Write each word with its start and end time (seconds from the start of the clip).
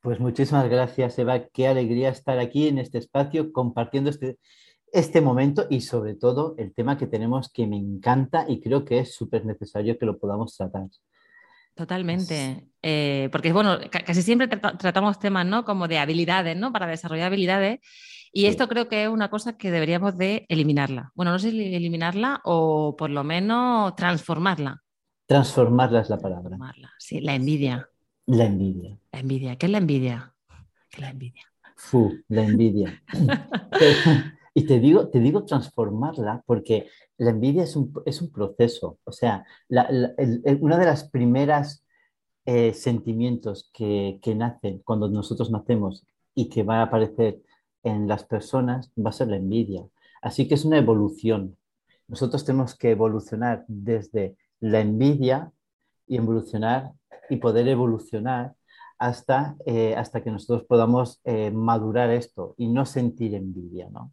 Pues 0.00 0.20
muchísimas 0.20 0.68
gracias, 0.68 1.18
Eva. 1.18 1.46
Qué 1.48 1.66
alegría 1.66 2.10
estar 2.10 2.38
aquí 2.38 2.68
en 2.68 2.78
este 2.78 2.98
espacio 2.98 3.52
compartiendo 3.52 4.10
este, 4.10 4.38
este 4.92 5.20
momento 5.20 5.66
y 5.68 5.80
sobre 5.80 6.14
todo 6.14 6.54
el 6.56 6.72
tema 6.72 6.96
que 6.96 7.06
tenemos 7.06 7.50
que 7.52 7.66
me 7.66 7.76
encanta 7.76 8.44
y 8.48 8.60
creo 8.60 8.84
que 8.84 9.00
es 9.00 9.14
súper 9.14 9.44
necesario 9.44 9.98
que 9.98 10.06
lo 10.06 10.18
podamos 10.18 10.56
tratar. 10.56 10.86
Totalmente, 11.74 12.68
eh, 12.82 13.28
porque 13.30 13.52
bueno, 13.52 13.78
casi 14.04 14.22
siempre 14.22 14.48
tratamos 14.48 15.18
temas, 15.20 15.46
¿no? 15.46 15.64
Como 15.64 15.86
de 15.86 15.98
habilidades, 15.98 16.56
¿no? 16.56 16.72
Para 16.72 16.88
desarrollar 16.88 17.28
habilidades 17.28 17.78
y 18.32 18.46
esto 18.46 18.68
creo 18.68 18.88
que 18.88 19.04
es 19.04 19.08
una 19.08 19.30
cosa 19.30 19.56
que 19.56 19.70
deberíamos 19.70 20.16
de 20.18 20.44
eliminarla. 20.48 21.12
Bueno, 21.14 21.32
no 21.32 21.38
sé 21.38 21.50
si 21.50 21.74
eliminarla 21.74 22.40
o 22.44 22.96
por 22.96 23.10
lo 23.10 23.24
menos 23.24 23.94
transformarla. 23.94 24.82
Transformarla 25.26 26.00
es 26.00 26.10
la 26.10 26.18
palabra. 26.18 26.56
Sí, 26.98 27.20
la 27.20 27.34
envidia. 27.34 27.88
La 28.28 28.44
envidia. 28.44 28.98
La 29.10 29.20
envidia. 29.20 29.56
¿Qué 29.56 29.64
es 29.64 29.72
la 29.72 29.78
envidia? 29.78 30.34
¿Qué 30.90 30.96
es 30.96 31.00
la 31.00 31.08
envidia? 31.08 31.44
Fu, 31.76 32.12
la 32.28 32.42
envidia. 32.42 33.02
y 34.54 34.66
te 34.66 34.80
digo, 34.80 35.08
te 35.08 35.18
digo 35.18 35.46
transformarla 35.46 36.42
porque 36.44 36.90
la 37.16 37.30
envidia 37.30 37.62
es 37.62 37.74
un, 37.74 37.90
proceso. 38.30 38.98
O 39.04 39.12
sea, 39.12 39.46
una 39.70 40.76
de 40.76 40.84
las 40.84 41.08
primeras 41.08 41.86
eh, 42.44 42.74
sentimientos 42.74 43.70
que, 43.72 44.18
que 44.20 44.34
nacen 44.34 44.82
cuando 44.84 45.08
nosotros 45.08 45.50
nacemos 45.50 46.06
y 46.34 46.50
que 46.50 46.64
va 46.64 46.80
a 46.80 46.82
aparecer 46.82 47.40
en 47.82 48.08
las 48.08 48.24
personas 48.24 48.92
va 48.94 49.08
a 49.08 49.14
ser 49.14 49.28
la 49.28 49.36
envidia. 49.36 49.88
Así 50.20 50.46
que 50.46 50.54
es 50.54 50.66
una 50.66 50.76
evolución. 50.76 51.56
Nosotros 52.08 52.44
tenemos 52.44 52.74
que 52.74 52.90
evolucionar 52.90 53.64
desde 53.68 54.36
la 54.60 54.80
envidia 54.80 55.50
y 56.06 56.18
evolucionar 56.18 56.92
y 57.30 57.36
poder 57.36 57.68
evolucionar 57.68 58.54
hasta, 58.98 59.56
eh, 59.64 59.94
hasta 59.96 60.22
que 60.22 60.30
nosotros 60.30 60.66
podamos 60.66 61.20
eh, 61.24 61.50
madurar 61.50 62.10
esto 62.10 62.54
y 62.58 62.68
no 62.68 62.84
sentir 62.84 63.34
envidia, 63.34 63.88
¿no? 63.90 64.12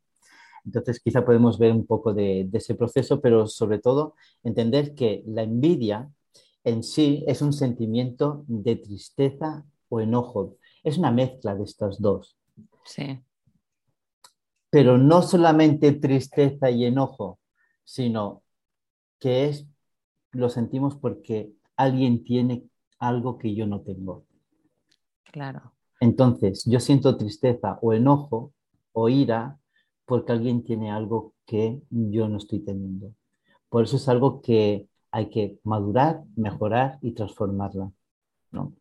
Entonces, 0.65 0.99
quizá 0.99 1.23
podemos 1.23 1.59
ver 1.59 1.71
un 1.71 1.85
poco 1.85 2.13
de, 2.13 2.49
ese 2.51 2.75
proceso, 2.75 3.21
pero 3.21 3.47
sobre 3.47 3.79
todo 3.79 4.15
entender 4.43 4.95
que 4.95 5.23
la 5.27 5.43
envidia 5.43 6.09
en 6.63 6.81
sí 6.83 7.23
es 7.27 7.41
un 7.43 7.53
sentimiento 7.53 8.43
de 8.47 8.75
tristeza 8.75 9.63
o 9.89 10.01
enojo. 10.01 10.57
Es 10.83 10.97
una 10.97 11.11
mezcla 11.11 11.55
de 11.55 11.63
estas 11.63 12.01
dos. 12.01 12.35
Sí. 12.83 13.21
Pero 14.71 14.97
no 14.97 15.21
solamente 15.21 15.91
tristeza 15.93 16.71
y 16.71 16.85
enojo, 16.85 17.39
sino 17.83 18.41
que 19.19 19.45
es, 19.45 19.67
lo 20.31 20.49
sentimos 20.49 20.95
porque 20.95 21.51
alguien 21.77 22.23
tiene 22.23 22.63
algo 22.99 23.37
que 23.37 23.53
yo 23.55 23.67
no 23.67 23.81
tengo. 23.81 24.25
Claro. 25.31 25.73
Entonces, 25.99 26.63
yo 26.65 26.79
siento 26.79 27.17
tristeza 27.17 27.79
o 27.81 27.93
enojo 27.93 28.53
o 28.93 29.09
ira 29.09 29.57
porque 30.05 30.31
alguien 30.31 30.63
tiene 30.63 30.91
algo 30.91 31.33
que 31.45 31.81
yo 31.89 32.27
no 32.27 32.37
estoy 32.37 32.59
teniendo. 32.59 33.13
Por 33.69 33.83
eso 33.83 33.97
es 33.97 34.07
algo 34.07 34.41
que 34.41 34.87
hay 35.11 35.29
que 35.29 35.59
madurar, 35.63 36.23
mejorar 36.35 36.99
y 37.01 37.11
transformarla. 37.11 37.91
¿no? 38.51 38.73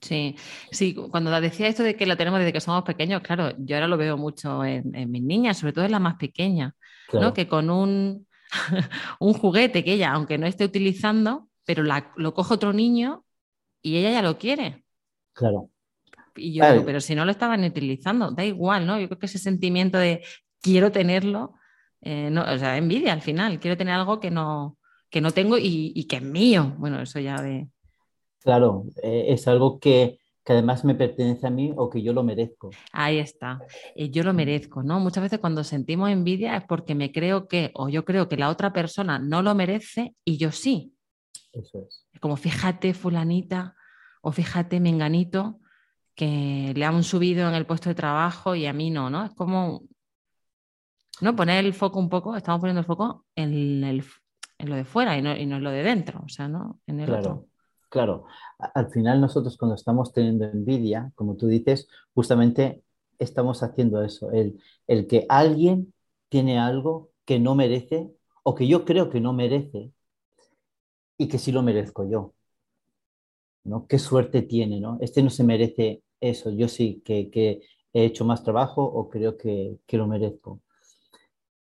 Sí, 0.00 0.36
sí, 0.70 0.94
cuando 0.94 1.30
decía 1.40 1.68
esto 1.68 1.82
de 1.82 1.96
que 1.96 2.06
la 2.06 2.16
tenemos 2.16 2.40
desde 2.40 2.52
que 2.52 2.60
somos 2.60 2.84
pequeños, 2.84 3.22
claro, 3.22 3.52
yo 3.58 3.76
ahora 3.76 3.88
lo 3.88 3.96
veo 3.96 4.16
mucho 4.16 4.64
en, 4.64 5.10
mis 5.10 5.22
niñas, 5.22 5.58
sobre 5.58 5.72
todo 5.72 5.84
en 5.84 5.92
la 5.92 5.98
más 5.98 6.16
pequeña, 6.16 6.74
¿no? 7.12 7.32
que 7.32 7.48
con 7.48 7.70
un, 7.70 8.26
un 9.20 9.32
juguete 9.32 9.84
que 9.84 9.94
ella, 9.94 10.12
aunque 10.12 10.38
no 10.38 10.46
esté 10.46 10.64
utilizando, 10.64 11.48
pero 11.64 11.82
lo 12.16 12.34
coge 12.34 12.54
otro 12.54 12.72
niño 12.72 13.23
y 13.84 13.98
ella 13.98 14.10
ya 14.10 14.22
lo 14.22 14.38
quiere. 14.38 14.82
Claro. 15.34 15.70
Y 16.34 16.54
yo 16.54 16.72
digo, 16.72 16.84
pero 16.84 17.00
si 17.00 17.14
no 17.14 17.24
lo 17.24 17.30
estaban 17.30 17.62
utilizando, 17.62 18.32
da 18.32 18.44
igual, 18.44 18.86
¿no? 18.86 18.98
Yo 18.98 19.06
creo 19.06 19.18
que 19.18 19.26
ese 19.26 19.38
sentimiento 19.38 19.98
de 19.98 20.24
quiero 20.60 20.90
tenerlo, 20.90 21.52
eh, 22.00 22.30
no, 22.30 22.42
o 22.42 22.58
sea, 22.58 22.76
envidia 22.76 23.12
al 23.12 23.22
final, 23.22 23.60
quiero 23.60 23.76
tener 23.76 23.94
algo 23.94 24.18
que 24.18 24.30
no, 24.30 24.78
que 25.10 25.20
no 25.20 25.30
tengo 25.30 25.56
y, 25.58 26.06
que 26.08 26.16
es 26.16 26.22
mío. 26.22 26.74
Bueno, 26.78 27.00
eso 27.00 27.20
ya 27.20 27.40
de... 27.40 27.68
Claro, 28.40 28.86
eh, 29.02 29.26
es 29.28 29.46
algo 29.46 29.78
que, 29.78 30.18
además 30.46 30.84
me 30.84 30.94
pertenece 30.94 31.46
a 31.46 31.50
mí 31.50 31.72
o 31.76 31.88
que 31.88 32.02
yo 32.02 32.12
lo 32.12 32.24
merezco. 32.24 32.70
Ahí 32.90 33.18
está, 33.18 33.60
eh, 33.94 34.10
yo 34.10 34.24
lo 34.24 34.32
merezco, 34.32 34.82
¿no? 34.82 34.98
Muchas 34.98 35.22
veces 35.22 35.38
cuando 35.38 35.62
sentimos 35.62 36.10
envidia 36.10 36.56
es 36.56 36.64
porque 36.64 36.94
me 36.94 37.12
creo 37.12 37.46
que, 37.46 37.70
o 37.74 37.90
yo 37.90 38.04
creo 38.04 38.28
que 38.28 38.38
la 38.38 38.48
otra 38.48 38.72
persona 38.72 39.18
no 39.18 39.42
lo 39.42 39.54
merece 39.54 40.14
y 40.24 40.38
yo 40.38 40.50
sí. 40.52 40.94
Eso 41.52 41.86
es. 41.86 42.03
Como 42.24 42.38
fíjate, 42.38 42.94
fulanita, 42.94 43.76
o 44.22 44.32
fíjate, 44.32 44.80
menganito, 44.80 45.60
que 46.14 46.72
le 46.74 46.86
han 46.86 47.02
subido 47.02 47.46
en 47.46 47.54
el 47.54 47.66
puesto 47.66 47.90
de 47.90 47.94
trabajo 47.94 48.54
y 48.54 48.64
a 48.64 48.72
mí 48.72 48.90
no, 48.90 49.10
¿no? 49.10 49.26
Es 49.26 49.34
como, 49.34 49.82
¿no? 51.20 51.36
Poner 51.36 51.62
el 51.62 51.74
foco 51.74 51.98
un 51.98 52.08
poco, 52.08 52.34
estamos 52.34 52.60
poniendo 52.60 52.80
el 52.80 52.86
foco 52.86 53.26
en, 53.36 53.84
el, 53.84 54.02
en 54.56 54.70
lo 54.70 54.74
de 54.74 54.86
fuera 54.86 55.18
y 55.18 55.20
no, 55.20 55.36
y 55.36 55.42
en 55.42 55.62
lo 55.62 55.70
de 55.70 55.82
dentro, 55.82 56.22
o 56.24 56.28
sea, 56.30 56.48
¿no? 56.48 56.80
En 56.86 57.00
el 57.00 57.08
claro, 57.08 57.20
otro. 57.20 57.46
Claro, 57.90 58.24
al 58.58 58.90
final 58.90 59.20
nosotros 59.20 59.58
cuando 59.58 59.74
estamos 59.74 60.14
teniendo 60.14 60.46
envidia, 60.46 61.12
como 61.16 61.36
tú 61.36 61.46
dices, 61.46 61.88
justamente 62.14 62.82
estamos 63.18 63.62
haciendo 63.62 64.02
eso, 64.02 64.32
el, 64.32 64.58
el 64.86 65.06
que 65.06 65.26
alguien 65.28 65.92
tiene 66.30 66.58
algo 66.58 67.10
que 67.26 67.38
no 67.38 67.54
merece 67.54 68.10
o 68.44 68.54
que 68.54 68.66
yo 68.66 68.86
creo 68.86 69.10
que 69.10 69.20
no 69.20 69.34
merece 69.34 69.92
y 71.16 71.28
que 71.28 71.38
sí 71.38 71.52
lo 71.52 71.62
merezco 71.62 72.08
yo. 72.08 72.34
¿no? 73.64 73.86
Qué 73.86 73.98
suerte 73.98 74.42
tiene, 74.42 74.80
¿no? 74.80 74.98
Este 75.00 75.22
no 75.22 75.30
se 75.30 75.42
merece 75.44 76.02
eso, 76.20 76.50
yo 76.50 76.68
sí 76.68 77.02
que, 77.04 77.62
he 77.92 78.04
hecho 78.04 78.24
más 78.24 78.42
trabajo 78.42 78.82
o 78.82 79.08
creo 79.08 79.36
que, 79.36 79.78
lo 79.92 80.06
merezco. 80.06 80.60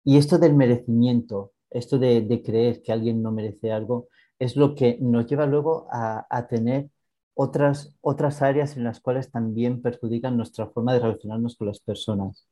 Y 0.05 0.17
esto 0.19 0.39
del 0.39 0.55
merecimiento, 0.55 1.53
esto 1.71 1.99
de, 1.99 2.43
creer 2.45 2.83
que 2.83 2.93
alguien 2.93 3.23
no 3.23 3.33
merece 3.33 3.73
algo, 3.73 4.09
es 4.39 4.57
lo 4.57 4.75
que 4.75 4.99
nos 5.01 5.27
lleva 5.27 5.47
luego 5.47 5.89
a, 5.91 6.47
tener 6.49 6.91
otras, 7.35 7.95
otras 8.01 8.43
áreas 8.43 8.77
en 8.77 8.85
las 8.85 9.01
cuales 9.01 9.31
también 9.31 9.83
perjudican 9.83 10.37
nuestra 10.37 10.69
forma 10.69 10.93
de 10.95 11.01
relacionarnos 11.01 11.57
con 11.57 11.69
las 11.69 11.81
personas. 11.81 12.47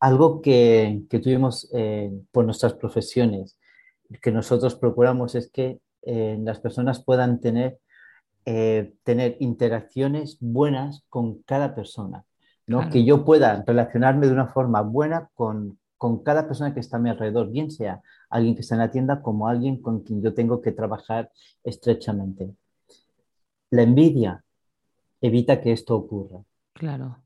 Algo 0.00 0.42
que, 0.42 1.02
tuvimos 1.10 1.68
eh, 1.72 2.12
por 2.30 2.44
nuestras 2.44 2.74
profesiones, 2.74 3.56
que 4.20 4.32
nosotros 4.32 4.74
procuramos 4.74 5.34
es 5.34 5.50
que 5.50 5.80
eh, 6.02 6.38
las 6.40 6.60
personas 6.60 7.04
puedan 7.04 7.40
tener, 7.40 7.78
eh, 8.44 8.94
tener 9.04 9.36
interacciones 9.40 10.38
buenas 10.40 11.04
con 11.08 11.42
cada 11.42 11.74
persona, 11.74 12.24
¿no? 12.66 12.90
que 12.90 13.04
yo 13.04 13.24
pueda 13.24 13.62
relacionarme 13.66 14.26
de 14.26 14.32
una 14.32 14.48
forma 14.48 14.82
buena 14.82 15.28
con, 15.34 15.78
con 15.96 16.22
cada 16.22 16.46
persona 16.46 16.74
que 16.74 16.80
está 16.80 16.96
a 16.96 17.00
mi 17.00 17.10
alrededor, 17.10 17.50
bien 17.50 17.70
sea 17.70 18.00
alguien 18.28 18.54
que 18.54 18.62
está 18.62 18.74
en 18.74 18.80
la 18.80 18.90
tienda 18.90 19.22
como 19.22 19.46
alguien 19.46 19.80
con 19.80 20.00
quien 20.02 20.22
yo 20.22 20.34
tengo 20.34 20.60
que 20.60 20.72
trabajar 20.72 21.30
estrechamente. 21.62 22.54
La 23.70 23.82
envidia 23.82 24.42
evita 25.20 25.60
que 25.60 25.72
esto 25.72 25.94
ocurra. 25.94 26.40
Claro. 26.72 27.18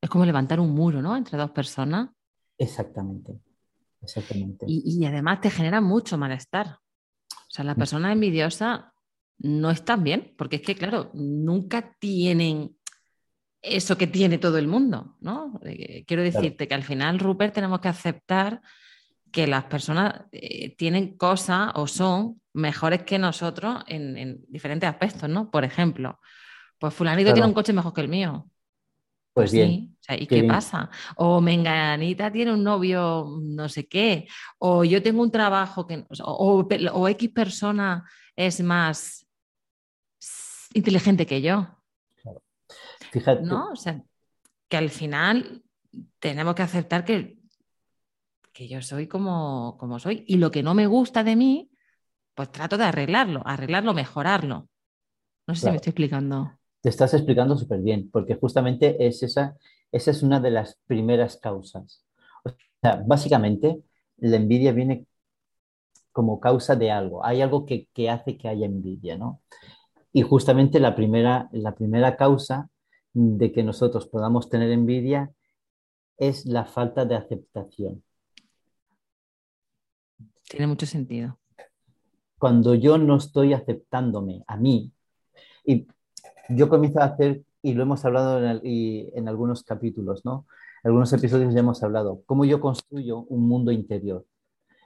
Es 0.00 0.08
como 0.10 0.24
levantar 0.24 0.60
un 0.60 0.70
muro, 0.70 1.02
¿no? 1.02 1.16
Entre 1.16 1.36
dos 1.36 1.50
personas. 1.50 2.10
Exactamente. 2.58 3.40
Exactamente. 4.04 4.66
Y, 4.68 5.04
además 5.04 5.40
te 5.40 5.50
genera 5.50 5.80
mucho 5.80 6.16
malestar. 6.16 6.78
O 7.30 7.50
sea, 7.50 7.64
la 7.64 7.74
mm. 7.74 7.78
persona 7.78 8.12
envidiosa 8.12 8.92
no 9.38 9.70
está 9.70 9.96
bien, 9.96 10.34
porque 10.38 10.56
es 10.56 10.62
que, 10.62 10.76
claro, 10.76 11.10
nunca 11.14 11.96
tienen 11.98 12.76
eso 13.60 13.96
que 13.96 14.06
tiene 14.06 14.38
todo 14.38 14.58
el 14.58 14.68
mundo, 14.68 15.16
¿no? 15.20 15.58
Eh, 15.64 16.04
quiero 16.06 16.22
decirte 16.22 16.68
que 16.68 16.74
al 16.74 16.82
final, 16.82 17.18
Rupert, 17.18 17.54
tenemos 17.54 17.80
que 17.80 17.88
aceptar 17.88 18.60
que 19.32 19.46
las 19.46 19.64
personas 19.64 20.22
eh, 20.30 20.76
tienen 20.76 21.16
cosas 21.16 21.72
o 21.74 21.86
son 21.86 22.40
mejores 22.52 23.02
que 23.02 23.18
nosotros 23.18 23.82
en, 23.88 24.44
diferentes 24.48 24.88
aspectos, 24.88 25.28
¿no? 25.28 25.50
Por 25.50 25.64
ejemplo, 25.64 26.20
pues 26.78 26.94
fulanito 26.94 27.32
tiene 27.32 27.48
un 27.48 27.54
coche 27.54 27.72
mejor 27.72 27.92
que 27.92 28.02
el 28.02 28.08
mío. 28.08 28.48
Pues, 29.34 29.52
bien. 29.52 29.96
¿Y 30.08 30.26
qué, 30.26 30.44
pasa? 30.44 30.90
O 31.16 31.40
Menganita 31.40 32.30
tiene 32.30 32.52
un 32.52 32.62
novio 32.62 33.36
no 33.40 33.68
sé 33.68 33.88
qué, 33.88 34.28
o 34.58 34.84
yo 34.84 35.02
tengo 35.02 35.22
un 35.22 35.30
trabajo 35.30 35.86
que, 35.86 36.06
o, 36.22 36.66
o, 36.92 37.08
X 37.08 37.30
persona 37.30 38.08
es 38.36 38.62
más 38.62 39.26
inteligente 40.72 41.26
que 41.26 41.42
yo. 41.42 41.66
Fíjate. 43.10 43.42
¿no? 43.42 43.70
O 43.70 43.76
sea, 43.76 44.00
que 44.68 44.76
al 44.76 44.90
final 44.90 45.64
tenemos 46.20 46.54
que 46.54 46.62
aceptar 46.62 47.04
que, 47.04 47.38
que 48.52 48.68
yo 48.68 48.82
soy 48.82 49.08
como, 49.08 49.76
como 49.78 49.98
soy 49.98 50.24
y 50.28 50.36
lo 50.36 50.50
que 50.50 50.62
no 50.62 50.74
me 50.74 50.86
gusta 50.86 51.24
de 51.24 51.34
mí, 51.34 51.70
pues 52.34 52.52
trato 52.52 52.76
de 52.76 52.84
arreglarlo, 52.84 53.42
arreglarlo, 53.44 53.94
mejorarlo. 53.94 54.68
No 55.46 55.54
sé 55.54 55.60
si 55.60 55.66
me 55.66 55.70
Claro. 55.70 55.76
estoy 55.76 55.90
explicando. 55.90 56.58
Te 56.84 56.90
estás 56.90 57.14
explicando 57.14 57.56
súper 57.56 57.80
bien, 57.80 58.10
porque 58.10 58.34
justamente 58.34 59.06
es 59.06 59.22
esa, 59.22 59.56
esa 59.90 60.10
es 60.10 60.22
una 60.22 60.38
de 60.38 60.50
las 60.50 60.78
primeras 60.86 61.38
causas. 61.38 62.04
O 62.44 62.50
sea, 62.82 63.02
básicamente, 63.06 63.80
la 64.18 64.36
envidia 64.36 64.70
viene 64.72 65.06
como 66.12 66.40
causa 66.40 66.76
de 66.76 66.90
algo. 66.90 67.24
Hay 67.24 67.40
algo 67.40 67.64
que, 67.64 67.88
que 67.94 68.10
hace 68.10 68.36
que 68.36 68.48
haya 68.48 68.66
envidia, 68.66 69.16
¿no? 69.16 69.40
Y 70.12 70.20
justamente 70.20 70.78
la 70.78 70.94
primera, 70.94 71.48
la 71.52 71.74
primera 71.74 72.18
causa 72.18 72.68
de 73.14 73.50
que 73.50 73.62
nosotros 73.62 74.06
podamos 74.06 74.50
tener 74.50 74.70
envidia 74.70 75.32
es 76.18 76.44
la 76.44 76.66
falta 76.66 77.06
de 77.06 77.14
aceptación. 77.16 78.04
Tiene 80.50 80.66
mucho 80.66 80.84
sentido. 80.84 81.38
Cuando 82.38 82.74
yo 82.74 82.98
no 82.98 83.16
estoy 83.16 83.54
aceptándome 83.54 84.44
a 84.46 84.58
mí, 84.58 84.92
y 85.64 85.86
yo 86.48 86.68
comienzo 86.68 87.00
a 87.00 87.04
hacer, 87.04 87.42
y 87.62 87.74
lo 87.74 87.82
hemos 87.82 88.04
hablado 88.04 88.40
en, 88.62 89.28
algunos 89.28 89.62
capítulos, 89.64 90.24
¿no? 90.24 90.46
Algunos 90.82 91.12
episodios 91.12 91.54
ya 91.54 91.60
hemos 91.60 91.82
hablado, 91.82 92.22
cómo 92.26 92.44
yo 92.44 92.60
construyo 92.60 93.20
un 93.20 93.48
mundo 93.48 93.72
interior 93.72 94.26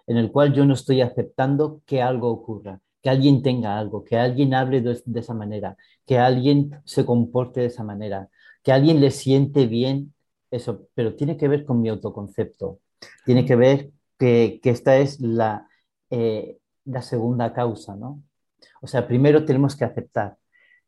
en 0.06 0.16
el 0.16 0.32
cual 0.32 0.54
yo 0.54 0.64
no 0.64 0.74
estoy 0.74 1.02
aceptando 1.02 1.82
que 1.84 2.00
algo 2.00 2.30
ocurra, 2.30 2.80
que 3.02 3.10
alguien 3.10 3.42
tenga 3.42 3.78
algo, 3.78 4.04
que 4.04 4.16
alguien 4.16 4.54
hable 4.54 4.80
de, 4.80 5.02
esa 5.16 5.34
manera, 5.34 5.76
que 6.06 6.18
alguien 6.18 6.80
se 6.84 7.04
comporte 7.04 7.60
de 7.60 7.66
esa 7.66 7.84
manera, 7.84 8.30
que 8.62 8.72
alguien 8.72 9.00
le 9.00 9.10
siente 9.10 9.66
bien 9.66 10.14
eso, 10.50 10.88
pero 10.94 11.14
tiene 11.14 11.36
que 11.36 11.48
ver 11.48 11.66
con 11.66 11.82
mi 11.82 11.90
autoconcepto, 11.90 12.80
tiene 13.26 13.44
que 13.44 13.56
ver 13.56 13.90
que, 14.18 14.60
que 14.62 14.70
esta 14.70 14.96
es 14.96 15.20
la, 15.20 15.68
eh, 16.10 16.56
la 16.86 17.02
segunda 17.02 17.52
causa, 17.52 17.94
¿no? 17.94 18.22
O 18.80 18.86
sea, 18.86 19.06
primero 19.06 19.44
tenemos 19.44 19.76
que 19.76 19.84
aceptar 19.84 20.38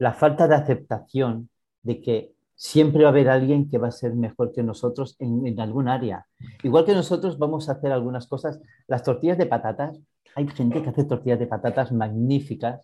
la 0.01 0.15
falta 0.15 0.49
de 0.49 0.55
aceptación 0.55 1.51
de 1.83 2.01
que 2.01 2.33
siempre 2.55 3.03
va 3.03 3.11
a 3.11 3.13
haber 3.13 3.29
alguien 3.29 3.69
que 3.69 3.79
va 3.79 3.89
a 3.89 3.93
ser 3.93 4.15
mejor 4.15 4.51
que 4.53 4.63
nosotros 4.63 5.15
en, 5.19 5.47
en 5.47 5.61
algún 5.61 5.89
área. 5.89 6.27
Igual 6.63 6.87
que 6.87 6.95
nosotros 6.95 7.39
vamos 7.39 7.69
a 7.69 7.73
hacer 7.73 7.93
algunas 7.93 8.27
cosas, 8.27 8.61
las 8.89 9.03
tortillas 9.03 9.39
de 9.39 9.47
patatas, 9.47 10.01
hay 10.35 10.49
gente 10.49 10.83
que 10.83 10.89
hace 10.89 11.05
tortillas 11.05 11.39
de 11.39 11.47
patatas 11.47 11.93
magníficas 11.93 12.81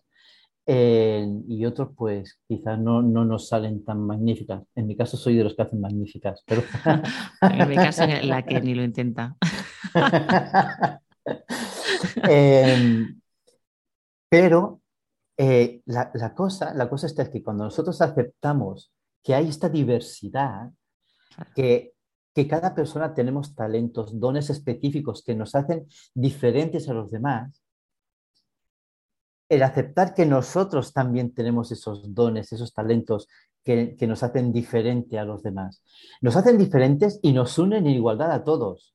eh, 0.67 1.27
y 1.49 1.65
otros 1.65 1.91
pues 1.97 2.39
quizás 2.47 2.79
no, 2.79 3.01
no 3.01 3.25
nos 3.25 3.49
salen 3.49 3.83
tan 3.83 4.01
magníficas. 4.01 4.63
En 4.75 4.87
mi 4.87 4.95
caso 4.95 5.17
soy 5.17 5.37
de 5.37 5.45
los 5.45 5.55
que 5.55 5.63
hacen 5.63 5.81
magníficas, 5.81 6.45
pero... 6.47 6.63
En 7.41 7.69
mi 7.69 7.77
caso, 7.77 8.05
la 8.23 8.43
que 8.43 8.61
ni 8.61 8.75
lo 8.75 8.85
intenta. 8.85 9.37
Eh, 12.29 13.05
pero 14.29 14.81
eh, 15.39 15.83
la, 15.87 16.11
la 16.15 16.35
cosa, 16.35 16.73
la 16.75 16.89
cosa 16.89 17.07
está 17.07 17.23
es 17.23 17.29
que 17.31 17.43
cuando 17.43 17.65
nosotros 17.65 18.01
aceptamos 18.01 18.93
que 19.23 19.35
hay 19.35 19.49
esta 19.49 19.69
diversidad, 19.69 20.71
que, 21.55 21.93
que 22.35 22.47
cada 22.49 22.75
persona 22.75 23.13
tenemos 23.15 23.55
talentos, 23.55 24.19
dones 24.19 24.51
específicos 24.51 25.23
que 25.25 25.35
nos 25.35 25.55
hacen 25.55 25.87
diferentes 26.15 26.89
a 26.89 26.95
los 26.95 27.11
demás, 27.11 27.63
el 29.49 29.63
aceptar 29.63 30.15
que 30.15 30.27
nosotros 30.27 30.93
también 30.93 31.33
tenemos 31.33 31.71
esos 31.71 32.15
dones, 32.15 32.53
esos 32.53 32.73
talentos 32.73 33.29
que, 33.63 33.97
que 33.97 34.07
nos 34.07 34.23
hacen 34.23 34.53
diferente 34.53 35.19
a 35.19 35.25
los 35.25 35.43
demás, 35.43 35.83
nos 36.21 36.37
hacen 36.37 36.59
diferentes 36.59 37.21
y 37.23 37.33
nos 37.33 37.59
unen 37.59 37.87
en 37.87 37.93
igualdad 37.95 38.33
a 38.33 38.43
todos. 38.45 38.95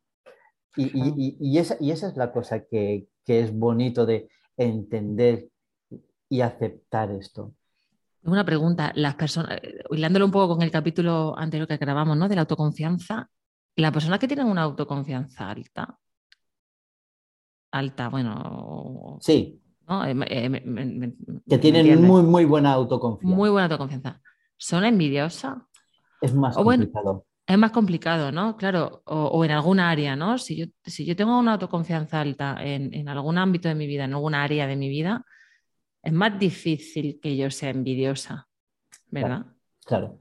Y, 0.76 0.86
y- 0.86 1.38
y 1.40 1.58
esa, 1.58 1.76
y 1.80 1.92
esa 1.92 2.08
es 2.08 2.18
la 2.18 2.32
cosa 2.32 2.66
que, 2.66 3.08
que 3.26 3.42
es 3.42 3.54
bonito 3.54 4.06
de 4.06 4.30
entender 4.58 5.50
y 6.32 6.40
aceptar 6.40 7.12
esto. 7.12 7.54
Una 8.24 8.46
pregunta, 8.46 8.94
las 8.96 9.16
personas, 9.16 9.58
eh, 9.62 9.84
hilándolo 9.92 10.26
un 10.26 10.32
poco 10.32 10.56
con 10.56 10.64
el 10.64 10.72
capítulo 10.72 11.38
anterior 11.38 11.68
que 11.68 11.76
grabamos, 11.76 12.16
¿no? 12.16 12.30
De 12.30 12.36
la 12.36 12.42
autoconfianza, 12.42 13.30
las 13.76 13.92
personas 13.92 14.18
que 14.20 14.30
tienen 14.30 14.48
una 14.48 14.62
autoconfianza 14.62 15.50
alta, 15.50 16.00
alta, 17.72 18.08
bueno, 18.08 19.18
Sí, 19.20 19.62
¿no? 19.90 20.06
Eh, 20.06 20.16
eh, 20.28 20.50
me- 20.50 20.62
me- 20.62 20.86
me- 20.86 21.14
que 21.18 21.56
¿me 21.56 21.58
tienen 21.58 22.02
muy, 22.02 22.24
muy 22.24 22.46
buena 22.46 22.72
autoconfianza. 22.72 23.36
Muy 23.36 23.50
buena 23.50 23.66
autoconfianza. 23.66 24.22
¿Son 24.56 24.86
envidiosas? 24.86 25.58
Es 26.22 26.34
más 26.34 26.56
O 26.58 26.64
bueno, 26.64 26.86
complicado. 26.86 27.26
Es 27.46 27.58
más 27.58 27.72
complicado, 27.72 28.32
¿no? 28.32 28.56
Claro, 28.56 29.02
o, 29.06 29.26
o 29.26 29.44
en 29.44 29.52
alguna 29.52 29.90
área, 29.90 30.16
¿no? 30.16 30.38
Si 30.38 30.56
yo, 30.56 30.66
si 30.86 31.06
yo 31.06 31.14
tengo 31.18 31.38
una 31.38 31.54
autoconfianza 31.54 32.22
alta 32.22 32.56
en, 32.64 32.94
en 32.94 33.10
algún 33.10 33.38
ámbito 33.38 33.68
de 33.68 33.76
mi 33.76 33.88
vida, 33.88 34.06
en 34.06 34.14
alguna 34.14 34.44
área 34.44 34.66
de 34.68 34.78
mi 34.78 34.88
vida, 34.88 35.26
es 36.04 36.14
más 36.14 36.40
difícil 36.40 37.20
que 37.22 37.38
yo 37.38 37.50
sea 37.52 37.70
envidiosa, 37.72 38.48
¿verdad? 39.10 39.46
Claro, 39.86 40.20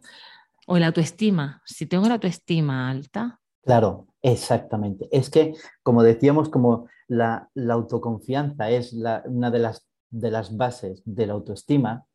O 0.67 0.79
la 0.79 0.87
autoestima. 0.87 1.61
Si 1.67 1.85
tengo 1.87 2.09
la 2.09 2.15
autoestima 2.15 2.88
alta, 2.91 3.41
claro, 3.65 4.09
exactamente. 4.23 5.09
Es 5.12 5.31
que, 5.31 5.55
como 5.82 6.03
decíamos, 6.03 6.49
como 6.49 6.88
la, 7.09 7.49
la 7.55 7.75
autoconfianza 7.75 8.71
es 8.71 8.93
la- 8.93 9.23
una 9.27 9.50
de 9.50 9.59
las, 9.61 9.87
de 10.11 10.31
las 10.31 10.56
bases 10.56 11.03
de 11.05 11.27
la 11.27 11.35
autoestima, 11.35 12.06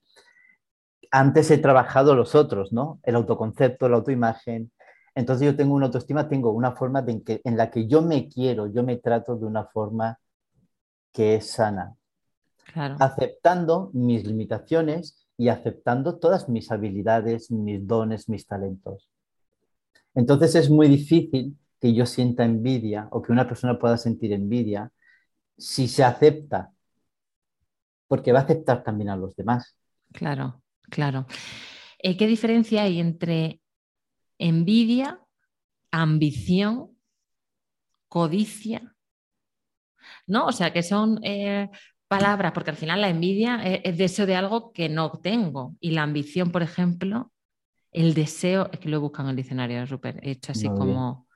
antes 1.12 1.50
he 1.52 1.58
trabajado 1.58 2.16
los 2.16 2.36
otros, 2.36 2.72
¿no? 2.74 3.00
El 3.04 3.16
autoconcepto, 3.16 3.88
la 3.90 3.98
autoimagen. 3.98 4.72
Entonces 5.16 5.46
yo 5.46 5.56
tengo 5.56 5.74
una 5.76 5.86
autoestima, 5.88 6.28
tengo 6.28 6.52
una 6.52 6.74
forma 6.76 7.02
de 7.02 7.14
en, 7.14 7.24
que, 7.24 7.42
en 7.44 7.58
la 7.58 7.72
que 7.72 7.88
yo 7.88 8.02
me 8.02 8.28
quiero, 8.28 8.68
yo 8.68 8.84
me 8.84 8.98
trato 8.98 9.36
de 9.38 9.46
una 9.46 9.66
forma 9.68 10.20
que 11.14 11.36
es 11.36 11.52
sana, 11.52 11.96
claro, 12.66 12.98
aceptando 13.00 13.90
mis 13.94 14.26
limitaciones 14.26 15.26
y 15.38 15.50
aceptando 15.50 16.18
todas 16.18 16.50
mis 16.50 16.72
habilidades, 16.72 17.52
mis 17.52 17.86
dones, 17.86 18.30
mis 18.30 18.46
talentos. 18.46 19.10
Entonces 20.14 20.56
es 20.56 20.70
muy 20.70 20.88
difícil 20.88 21.58
que 21.80 21.94
yo 21.94 22.06
sienta 22.06 22.46
envidia 22.46 23.08
o 23.12 23.22
que 23.22 23.32
una 23.32 23.48
persona 23.48 23.78
pueda 23.78 23.98
sentir 23.98 24.32
envidia 24.32 24.92
si 25.58 25.88
se 25.88 26.04
acepta, 26.04 26.72
porque 28.08 28.32
va 28.32 28.40
a 28.40 28.44
aceptar 28.44 28.84
también 28.84 29.10
a 29.10 29.18
los 29.18 29.36
demás. 29.36 29.78
claro, 30.12 30.62
claro. 30.90 31.26
Eh, 32.00 32.18
¿qué 32.18 32.28
diferencia 32.28 32.84
hay 32.84 33.00
entre 33.00 33.62
envidia, 34.38 35.20
ambición, 35.92 36.96
codicia? 38.08 38.96
¿No? 40.28 40.46
O 40.46 40.52
sea, 40.52 40.72
que 40.72 40.84
son 40.84 41.20
eh, 41.24 41.70
palabras, 42.08 42.52
porque 42.54 42.70
al 42.72 42.76
final 42.78 43.02
la 43.02 43.10
envidia 43.10 43.58
es, 43.64 43.82
es 43.84 43.98
deseo 43.98 44.26
de 44.26 44.36
algo 44.36 44.72
que 44.72 44.90
no 44.90 45.12
tengo. 45.12 45.76
Y 45.80 45.92
la 45.92 46.04
ambición, 46.04 46.52
por 46.52 46.64
ejemplo, 46.64 47.32
el 47.92 48.14
deseo, 48.14 48.70
es 48.72 48.80
que 48.80 48.90
lo 48.90 49.02
buscan 49.02 49.26
en 49.26 49.32
el 49.32 49.36
diccionario, 49.38 49.86
Rupert, 49.86 50.20
he 50.22 50.32
hecho 50.32 50.52
así 50.52 50.68
Muy 50.70 50.76
bien. 50.78 50.88
como, 50.96 51.28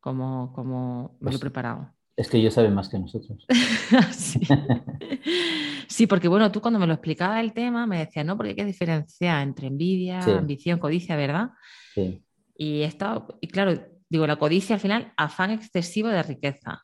como, 0.00 0.52
como 0.52 1.16
me 1.20 1.30
lo 1.30 1.36
he 1.36 1.38
Pues- 1.38 1.40
preparado. 1.40 1.92
Es 2.14 2.28
que 2.28 2.36
ellos 2.36 2.52
saben 2.52 2.74
más 2.74 2.90
que 2.90 2.98
nosotros. 2.98 3.46
sí. 4.12 4.40
Sí, 5.88 6.06
porque 6.06 6.28
bueno, 6.28 6.52
tú 6.52 6.60
cuando 6.60 6.78
me 6.78 6.86
lo 6.86 6.92
explicaba 6.92 7.40
el 7.40 7.52
tema 7.54 7.86
me 7.86 7.98
decías, 8.00 8.24
no, 8.26 8.36
porque 8.36 8.50
hay 8.50 8.56
que 8.56 8.64
diferenciar 8.66 9.42
entre 9.42 9.68
envidia, 9.68 10.20
Sí. 10.22 10.30
ambición, 10.30 10.78
codicia, 10.78 11.16
¿verdad? 11.16 11.50
Sí, 11.94 12.22
Y 12.54 12.82
esto, 12.82 13.38
y 13.40 13.48
claro, 13.48 13.82
digo, 14.10 14.26
la 14.26 14.36
codicia 14.36 14.74
al 14.74 14.80
final, 14.80 15.12
afán 15.16 15.50
excesivo 15.52 16.08
de 16.08 16.22
riqueza. 16.22 16.82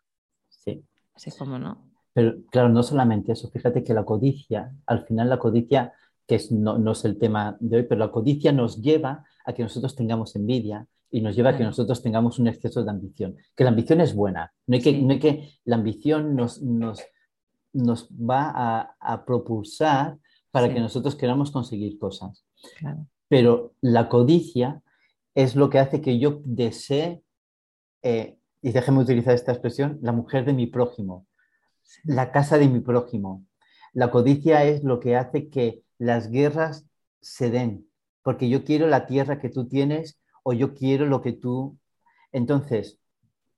sí. 0.48 0.82
Así 1.14 1.28
es 1.30 1.36
como, 1.36 1.58
¿no? 1.58 1.87
Pero 2.12 2.36
claro, 2.50 2.68
no 2.68 2.82
solamente 2.82 3.32
eso, 3.32 3.48
fíjate 3.50 3.84
que 3.84 3.94
la 3.94 4.04
codicia, 4.04 4.72
al 4.86 5.04
final 5.06 5.28
la 5.28 5.38
codicia, 5.38 5.92
que 6.26 6.34
es, 6.36 6.50
no, 6.52 6.78
no 6.78 6.92
es 6.92 7.04
el 7.04 7.18
tema 7.18 7.56
de 7.60 7.78
hoy, 7.78 7.82
pero 7.84 7.98
la 8.00 8.10
codicia 8.10 8.52
nos 8.52 8.82
lleva 8.82 9.24
a 9.44 9.52
que 9.52 9.62
nosotros 9.62 9.94
tengamos 9.96 10.34
envidia 10.36 10.86
y 11.10 11.20
nos 11.22 11.34
lleva 11.36 11.50
a 11.50 11.56
que 11.56 11.64
nosotros 11.64 12.02
tengamos 12.02 12.38
un 12.38 12.48
exceso 12.48 12.84
de 12.84 12.90
ambición. 12.90 13.36
Que 13.56 13.64
la 13.64 13.70
ambición 13.70 14.00
es 14.00 14.14
buena, 14.14 14.52
no 14.66 14.74
hay 14.76 14.82
que, 14.82 14.90
Sí. 14.90 15.02
no 15.02 15.12
hay 15.12 15.18
que 15.20 15.48
la 15.64 15.76
ambición 15.76 16.34
nos, 16.36 16.60
nos, 16.62 17.02
nos 17.72 18.08
va 18.10 18.52
a, 18.54 18.96
a 19.00 19.24
propulsar 19.24 20.18
para 20.50 20.66
Sí. 20.68 20.74
que 20.74 20.80
nosotros 20.80 21.14
queramos 21.14 21.50
conseguir 21.50 21.98
cosas. 21.98 22.44
Claro. 22.78 23.06
Pero 23.28 23.74
la 23.80 24.08
codicia 24.08 24.82
es 25.34 25.54
lo 25.56 25.70
que 25.70 25.78
hace 25.78 26.00
que 26.00 26.18
yo 26.18 26.40
desee, 26.44 27.22
eh, 28.02 28.38
y 28.60 28.72
déjeme 28.72 28.98
utilizar 29.00 29.34
esta 29.34 29.52
expresión, 29.52 29.98
la 30.02 30.12
mujer 30.12 30.44
de 30.44 30.52
mi 30.52 30.66
prójimo. 30.66 31.26
La 32.04 32.32
casa 32.32 32.58
de 32.58 32.68
mi 32.68 32.80
prójimo. 32.80 33.44
La 33.92 34.10
codicia 34.10 34.64
es 34.64 34.84
lo 34.84 35.00
que 35.00 35.16
hace 35.16 35.48
que 35.48 35.82
las 35.98 36.30
guerras 36.30 36.86
se 37.20 37.50
den, 37.50 37.88
porque 38.22 38.48
yo 38.48 38.64
quiero 38.64 38.86
la 38.86 39.06
tierra 39.06 39.38
que 39.38 39.48
tú 39.48 39.68
tienes 39.68 40.20
o 40.42 40.52
yo 40.52 40.74
quiero 40.74 41.06
lo 41.06 41.20
que 41.20 41.32
tú... 41.32 41.78
Entonces, 42.32 42.98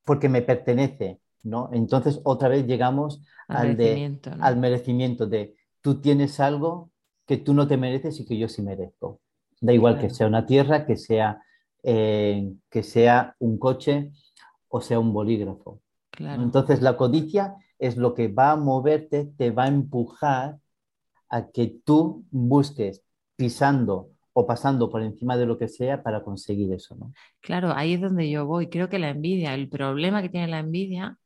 porque 0.03 0.29
me 0.29 0.41
pertenece, 0.41 1.19
¿no? 1.43 1.69
Entonces, 1.73 2.21
otra 2.23 2.49
vez 2.49 2.65
llegamos 2.65 3.21
Al 3.47 3.57
al, 3.57 3.77
de, 3.77 3.83
merecimiento, 3.83 4.35
¿no? 4.35 4.43
al 4.43 4.57
merecimiento 4.57 5.27
de 5.27 5.55
tú 5.81 6.01
tienes 6.01 6.39
algo 6.39 6.91
que 7.25 7.37
tú 7.37 7.53
no 7.53 7.67
te 7.67 7.77
mereces 7.77 8.19
y 8.19 8.25
que 8.25 8.37
yo 8.37 8.47
sí 8.47 8.61
merezco. 8.61 9.19
Da 9.59 9.73
igual 9.73 9.99
que 9.99 10.09
sea 10.09 10.27
una 10.27 10.45
tierra, 10.45 10.85
que 10.85 10.97
sea, 10.97 11.41
eh, 11.83 12.51
que 12.69 12.83
sea 12.83 13.35
un 13.39 13.59
coche 13.59 14.11
o 14.71 14.81
sea 14.81 14.99
un 14.99 15.13
bolígrafo. 15.13 15.81
Entonces 16.17 16.81
la 16.81 16.97
codicia 16.97 17.55
es 17.81 17.97
lo 17.97 18.13
que 18.13 18.27
va 18.27 18.51
a 18.51 18.55
moverte, 18.55 19.25
te 19.37 19.49
va 19.49 19.63
a 19.63 19.67
empujar 19.67 20.59
a 21.29 21.49
que 21.49 21.79
tú 21.83 22.23
busques 22.29 23.03
pisando 23.35 24.11
o 24.33 24.45
pasando 24.45 24.89
por 24.89 25.01
encima 25.01 25.35
de 25.35 25.47
lo 25.47 25.57
que 25.57 25.67
sea 25.67 26.03
para 26.03 26.23
conseguir 26.23 26.71
eso, 26.71 26.95
¿no? 26.95 27.11
Claro, 27.41 27.73
ahí 27.75 27.95
es 27.95 28.01
donde 28.01 28.29
yo 28.29 28.45
voy. 28.45 28.67
Creo 28.69 28.87
que 28.87 28.99
la 28.99 29.09
envidia, 29.09 29.55
el 29.55 29.67
problema 29.67 30.21
que 30.21 30.29
tiene 30.29 30.47
la 30.47 30.59
envidia 30.59 31.17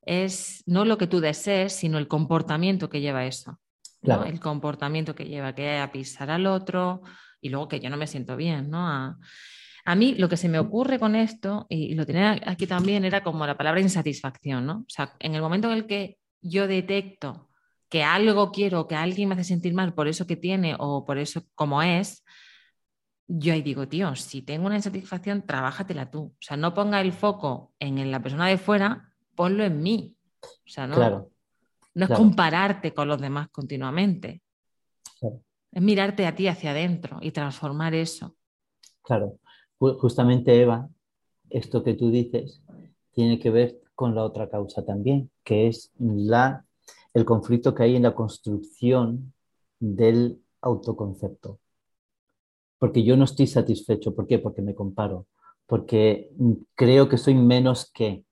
es 0.00 0.62
no 0.66 0.86
lo 0.86 0.96
que 0.96 1.06
tú 1.06 1.20
desees, 1.20 1.74
sino 1.74 1.98
el 1.98 2.08
comportamiento 2.08 2.88
que 2.88 3.02
lleva 3.02 3.26
eso. 3.26 3.60
El 4.02 4.40
comportamiento 4.40 5.14
que 5.14 5.26
lleva 5.26 5.54
que 5.54 5.78
a 5.78 5.92
pisar 5.92 6.30
al 6.30 6.46
otro 6.46 7.02
y 7.40 7.50
luego 7.50 7.68
que 7.68 7.80
yo 7.80 7.90
no 7.90 7.96
me 7.96 8.06
siento 8.06 8.36
bien, 8.36 8.70
¿no? 8.70 8.86
A, 8.86 9.18
a 9.86 9.94
mí 9.94 10.16
lo 10.16 10.28
que 10.28 10.36
se 10.36 10.48
me 10.48 10.58
ocurre 10.58 10.98
con 10.98 11.14
esto, 11.14 11.66
y 11.68 11.94
lo 11.94 12.04
tenía 12.04 12.40
aquí 12.44 12.66
también, 12.66 13.04
era 13.04 13.22
como 13.22 13.46
la 13.46 13.56
palabra 13.56 13.80
insatisfacción, 13.80 14.66
¿no? 14.66 14.78
O 14.80 14.88
sea, 14.88 15.14
en 15.20 15.36
el 15.36 15.40
momento 15.40 15.70
en 15.70 15.78
el 15.78 15.86
que 15.86 16.18
yo 16.42 16.66
detecto 16.66 17.48
que 17.88 18.02
algo 18.02 18.50
quiero, 18.50 18.88
que 18.88 18.96
alguien 18.96 19.28
me 19.28 19.36
hace 19.36 19.44
sentir 19.44 19.74
mal 19.74 19.94
por 19.94 20.08
eso 20.08 20.26
que 20.26 20.34
tiene 20.34 20.74
o 20.76 21.04
por 21.04 21.18
eso 21.18 21.44
como 21.54 21.82
es, 21.82 22.24
yo 23.28 23.52
ahí 23.52 23.62
digo, 23.62 23.86
tío, 23.86 24.16
si 24.16 24.42
tengo 24.42 24.66
una 24.66 24.74
insatisfacción, 24.74 25.46
trabájatela 25.46 26.10
tú. 26.10 26.20
O 26.20 26.36
sea, 26.40 26.56
no 26.56 26.74
ponga 26.74 27.00
el 27.00 27.12
foco 27.12 27.72
en 27.78 28.10
la 28.10 28.20
persona 28.20 28.48
de 28.48 28.58
fuera, 28.58 29.12
ponlo 29.36 29.64
en 29.64 29.82
mí. 29.82 30.16
O 30.42 30.68
sea, 30.68 30.88
no, 30.88 31.30
no 31.94 32.04
es 32.04 32.10
compararte 32.10 32.92
con 32.92 33.06
los 33.06 33.20
demás 33.20 33.48
continuamente. 33.50 34.42
Es 35.70 35.82
mirarte 35.82 36.26
a 36.26 36.34
ti 36.34 36.48
hacia 36.48 36.72
adentro 36.72 37.18
y 37.20 37.30
transformar 37.30 37.94
eso. 37.94 38.36
Claro. 39.02 39.38
Justamente, 39.78 40.60
Eva, 40.60 40.88
esto 41.50 41.82
que 41.82 41.94
tú 41.94 42.10
dices 42.10 42.62
tiene 43.12 43.38
que 43.38 43.50
ver 43.50 43.80
con 43.94 44.14
la 44.14 44.24
otra 44.24 44.48
causa 44.48 44.84
también, 44.84 45.30
que 45.42 45.68
es 45.68 45.92
la 45.98 46.66
el 47.16 47.24
conflicto 47.24 47.74
que 47.74 47.82
hay 47.82 47.96
en 47.96 48.02
la 48.02 48.14
construcción 48.14 49.32
del 49.80 50.38
autoconcepto. 50.60 51.58
Porque 52.78 53.04
yo 53.04 53.16
no 53.16 53.24
estoy 53.24 53.46
satisfecho. 53.46 54.14
¿Por 54.14 54.26
qué? 54.26 54.38
Porque 54.38 54.60
me 54.60 54.74
comparo. 54.74 55.26
Porque 55.66 56.30
creo 56.74 57.08
que 57.08 57.16
soy 57.16 57.34
menos 57.34 57.90
que. 57.90 58.22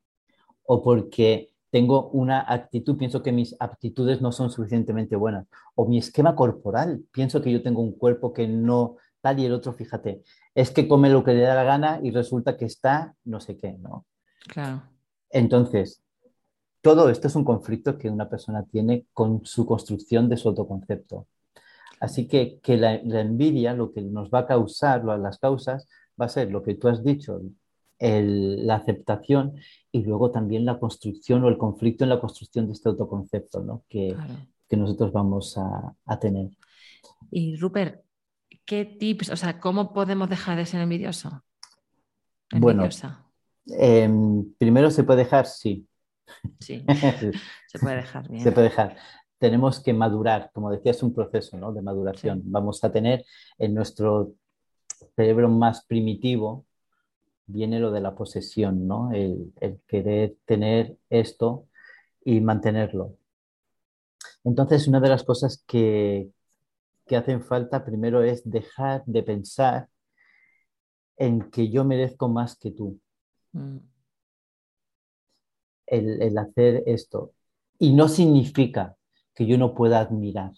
O 0.65 0.83
porque 0.83 1.55
tengo 1.71 2.11
una 2.11 2.45
actitud, 2.47 2.99
pienso 2.99 3.23
que 3.23 3.33
mis 3.33 3.57
aptitudes 3.59 4.21
no 4.21 4.33
son 4.33 4.51
suficientemente 4.51 5.17
buenas. 5.17 5.47
O 5.75 5.89
mi 5.89 5.97
esquema 5.97 6.37
corporal, 6.37 7.03
pienso 7.11 7.41
que 7.41 7.51
yo 7.51 7.63
tengo 7.63 7.81
un 7.81 7.93
cuerpo 7.93 8.35
que 8.35 8.47
no 8.47 8.97
tal 9.25 9.41
y 9.41 9.47
el 9.47 9.55
otro, 9.55 9.73
fíjate, 9.73 10.23
es 10.55 10.71
que 10.71 10.87
come 10.87 11.09
lo 11.09 11.25
que 11.25 11.33
le 11.33 11.41
da 11.41 11.55
la 11.55 11.65
gana 11.65 11.99
y 12.03 12.11
resulta 12.11 12.59
que 12.59 12.67
está 12.67 13.17
no 13.25 13.41
sé 13.41 13.57
qué, 13.57 13.73
¿no? 13.73 14.05
Claro. 14.47 14.83
Entonces, 15.31 16.03
todo 16.83 17.09
esto 17.09 17.29
es 17.29 17.35
un 17.35 17.45
conflicto 17.45 17.97
que 17.97 18.11
una 18.11 18.29
persona 18.29 18.67
tiene 18.71 19.07
con 19.15 19.47
su 19.47 19.65
construcción 19.65 20.29
de 20.29 20.37
su 20.37 20.51
autoconcepto. 20.51 21.27
Así 21.99 22.29
que, 22.29 22.61
que 22.61 22.77
la, 22.77 22.97
envidia, 22.97 23.73
lo 23.73 23.91
que 23.93 24.03
nos 24.03 24.29
va 24.29 24.41
a 24.41 24.47
causar, 24.47 25.03
las 25.03 25.39
causas, 25.39 25.89
va 26.21 26.27
a 26.27 26.29
ser 26.29 26.51
lo 26.51 26.63
que 26.63 26.75
tú 26.75 26.89
has 26.89 27.03
dicho, 27.03 27.41
la 27.99 28.75
aceptación 28.75 29.55
y 29.91 30.03
luego 30.03 30.31
también 30.31 30.67
la 30.67 30.79
construcción 30.79 31.43
o 31.45 31.49
el 31.49 31.57
conflicto 31.57 32.05
en 32.05 32.11
la 32.11 32.21
construcción 32.21 32.67
de 32.67 32.75
este 32.75 32.91
autoconcepto 32.91 33.63
¿no? 33.63 33.85
que, 33.89 34.15
que 34.69 34.77
nosotros 34.77 35.11
vamos 35.11 35.57
a, 35.57 35.97
a, 36.05 36.19
tener. 36.19 36.51
Y 37.31 37.57
Rupert, 37.57 38.05
¿qué 38.65 38.85
tips, 38.85 39.31
o 39.31 39.37
sea, 39.37 39.61
cómo 39.61 39.93
podemos 39.93 40.29
dejar 40.29 40.57
de 40.57 40.67
ser 40.67 40.81
envidioso? 40.81 41.45
Envidiosa. 42.51 43.27
Bueno, 43.67 43.83
em, 43.83 44.55
primero 44.59 44.91
se 44.91 45.05
puede 45.05 45.25
dejar, 45.25 45.47
sí, 45.47 45.87
Sí, 46.61 46.85
se 47.69 47.79
puede 47.79 47.97
dejar 47.97 48.29
bien. 48.29 48.43
Se 48.43 48.53
puede 48.53 48.69
dejar. 48.69 48.97
Tenemos 49.39 49.81
que 49.81 49.93
madurar, 49.93 50.51
como 50.53 50.71
decía, 50.71 50.93
es 50.93 51.03
un 51.03 51.15
proceso 51.15 51.57
¿no? 51.57 51.73
de 51.73 51.83
maduración. 51.83 52.43
Vamos 52.45 52.83
a 52.85 52.93
tener 52.93 53.25
en 53.59 53.75
nuestro 53.75 54.35
cerebro 55.17 55.49
más 55.49 55.85
primitivo, 55.85 56.65
viene 57.47 57.79
lo 57.79 57.91
de 57.91 58.01
la 58.01 58.15
posesión, 58.15 58.87
¿no? 58.87 59.13
el, 59.13 59.53
querer 59.87 60.37
tener 60.47 60.97
esto 61.11 61.67
y 62.25 62.41
mantenerlo. 62.41 63.17
Entonces, 64.45 64.89
una 64.89 65.01
de 65.01 65.09
las 65.09 65.25
cosas 65.25 65.63
que, 65.67 66.31
que 67.07 67.17
hacen 67.17 67.43
falta 67.43 67.85
primero 67.85 68.23
es 68.23 68.49
dejar 68.49 69.05
de 69.07 69.23
pensar 69.23 69.89
en 71.17 71.51
que 71.51 71.71
yo 71.71 71.85
merezco 71.85 72.29
más 72.29 72.57
que 72.57 72.71
tú. 72.71 73.01
Mm 73.53 73.79
el, 75.87 76.39
hacer 76.39 76.83
esto. 76.87 77.33
Y 77.79 77.93
no 77.93 78.09
significa 78.09 78.97
que 79.35 79.47
yo 79.47 79.59
no 79.59 79.75
pueda 79.75 80.01
admirar. 80.01 80.53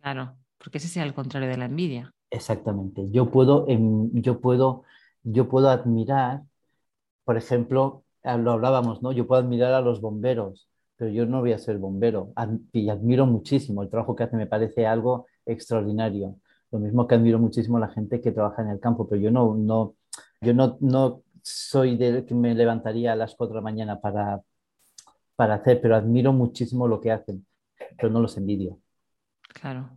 Claro, 0.00 0.36
porque 0.58 0.78
ese 0.78 0.88
sea 0.88 1.04
el 1.04 1.14
contrario 1.14 1.48
de 1.48 1.56
la 1.56 1.66
envidia. 1.66 2.12
Exactamente. 2.30 3.08
Yo 3.10 3.30
puedo, 3.30 3.66
yo 3.68 4.40
puedo, 4.40 4.84
yo 5.22 5.48
puedo 5.48 5.68
admirar, 5.68 6.42
por 7.24 7.36
ejemplo, 7.36 8.04
ah, 8.22 8.38
lo 8.38 8.52
hablábamos, 8.52 9.02
¿no? 9.02 9.12
Yo 9.12 9.26
puedo 9.26 9.42
admirar 9.42 9.74
a 9.74 9.82
los 9.82 10.00
bomberos, 10.00 10.68
pero 10.96 11.10
yo 11.10 11.26
no 11.26 11.40
voy 11.40 11.52
a 11.52 11.58
ser 11.58 11.78
bombero. 11.78 12.32
Y 12.72 12.88
admiro 12.88 13.26
muchísimo 13.26 13.82
el 13.82 13.90
trabajo 13.90 14.16
que 14.16 14.24
hace, 14.24 14.36
me 14.36 14.46
parece 14.46 14.86
algo 14.86 15.26
extraordinario. 15.46 16.36
Lo 16.70 16.78
mismo 16.78 17.06
que 17.06 17.14
admiro 17.14 17.38
muchísimo 17.38 17.76
a 17.76 17.80
la 17.80 17.88
gente 17.88 18.20
que 18.20 18.32
trabaja 18.32 18.62
en 18.62 18.68
el 18.68 18.80
campo, 18.80 19.08
pero 19.08 19.20
yo 19.20 19.30
no, 19.30 19.54
no, 19.54 19.94
yo 20.40 20.54
no, 20.54 20.78
no 20.80 21.22
soy 21.42 21.96
del 21.96 22.24
que 22.24 22.34
me 22.34 22.54
levantaría 22.54 23.12
a 23.12 23.16
las 23.16 23.34
4 23.34 23.54
de 23.54 23.60
la 23.60 23.64
mañana 23.64 24.00
para, 24.00 24.42
para 25.36 25.54
hacer, 25.54 25.80
pero 25.80 25.96
admiro 25.96 26.32
muchísimo 26.32 26.88
lo 26.88 27.00
que 27.00 27.10
hacen, 27.10 27.46
pero 27.96 28.10
no 28.10 28.20
los 28.20 28.36
envidio. 28.36 28.78
Claro, 29.54 29.90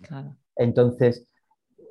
claro. 0.00 0.36
Entonces, 0.56 1.26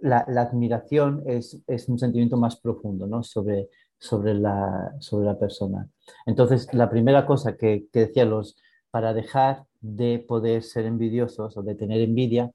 la, 0.01 0.20
admiración 0.20 1.24
es, 1.25 1.62
un 1.88 2.00
sentimiento 2.00 2.38
más 2.38 2.60
profundo 2.60 3.08
¿no? 3.08 3.24
sobre, 3.24 3.70
sobre, 3.98 4.34
la, 4.34 4.96
sobre 5.00 5.28
la 5.28 5.38
persona. 5.38 5.88
Entonces, 6.25 6.74
la 6.74 6.90
primera 6.90 7.25
cosa 7.25 7.56
que, 7.56 7.88
decía 7.94 8.25
los, 8.25 8.58
para 8.91 9.13
dejar 9.13 9.65
de 9.81 10.19
poder 10.19 10.63
ser 10.63 10.86
envidiosos 10.86 11.57
o 11.57 11.63
de 11.63 11.75
tener 11.75 12.01
envidia, 12.01 12.51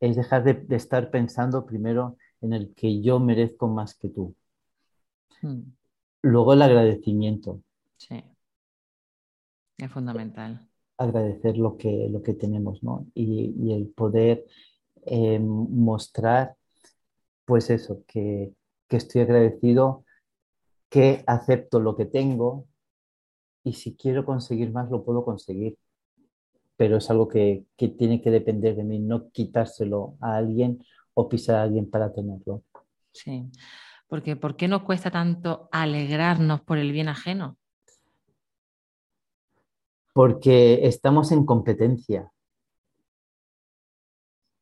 es 0.00 0.16
dejar 0.16 0.44
de 0.44 0.76
estar 0.76 1.10
pensando 1.10 1.66
primero 1.66 2.16
en 2.40 2.52
el 2.52 2.74
que 2.74 3.00
yo 3.00 3.20
merezco 3.20 3.68
más 3.68 3.94
que 3.94 4.08
tú. 4.08 4.34
Hmm. 5.42 5.62
Luego 6.22 6.52
el 6.52 6.62
agradecimiento. 6.62 7.60
Sí. 7.96 8.22
Es 9.78 9.90
fundamental. 9.90 10.68
Agradecer 10.96 11.58
lo 11.58 11.76
que, 11.76 12.08
lo 12.08 12.22
que 12.22 12.34
tenemos, 12.34 12.82
¿no? 12.82 13.06
Y, 13.14 13.72
el 13.72 13.88
poder 13.88 14.44
eh, 15.06 15.38
mostrar, 15.40 16.56
pues 17.44 17.70
eso, 17.70 18.04
que, 18.06 18.54
estoy 18.88 19.22
agradecido, 19.22 20.04
que 20.88 21.24
acepto 21.26 21.80
lo 21.80 21.96
que 21.96 22.04
tengo 22.04 22.66
y 23.64 23.72
si 23.72 23.96
quiero 23.96 24.24
conseguir 24.24 24.70
más, 24.70 24.90
lo 24.90 25.04
puedo 25.04 25.24
conseguir. 25.24 25.76
Pero 26.76 26.98
es 26.98 27.10
algo 27.10 27.28
que, 27.28 27.64
que 27.76 27.88
tiene 27.88 28.20
que 28.20 28.30
depender 28.30 28.76
de 28.76 28.84
mí, 28.84 28.98
no 28.98 29.30
quitárselo 29.30 30.16
a 30.20 30.36
alguien 30.36 30.84
o 31.14 31.28
pisar 31.28 31.56
a 31.56 31.62
alguien 31.62 31.88
para 31.90 32.12
tenerlo. 32.12 32.62
Sí. 33.12 33.50
Porque 34.08 34.36
¿por 34.36 34.56
qué 34.56 34.68
nos 34.68 34.82
cuesta 34.82 35.10
tanto 35.10 35.68
alegrarnos 35.72 36.60
por 36.60 36.78
el 36.78 36.92
bien 36.92 37.08
ajeno? 37.08 37.56
Porque 40.12 40.86
estamos 40.86 41.32
en 41.32 41.44
competencia. 41.44 42.30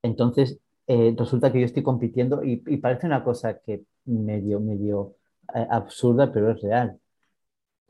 Entonces, 0.03 0.59
eh, 0.87 1.15
resulta 1.17 1.53
que 1.53 1.61
yo 1.61 1.67
estoy 1.67 1.83
compitiendo 1.83 2.43
y, 2.43 2.57
parece 2.79 3.07
una 3.07 3.23
cosa 3.23 3.59
que 3.61 3.85
medio, 4.05 4.61
medio 4.61 5.17
eh, 5.55 5.67
absurda, 5.71 6.33
pero 6.33 6.51
es 6.51 6.61
real. 6.61 6.99